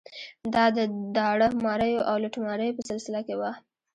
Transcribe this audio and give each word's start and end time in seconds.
دا 0.53 0.65
د 0.77 0.79
داړه 1.15 1.47
ماریو 1.65 2.05
او 2.09 2.15
لوټماریو 2.23 2.75
په 2.77 2.81
سلسله 2.89 3.19
کې 3.27 3.35
وه. 3.39 3.51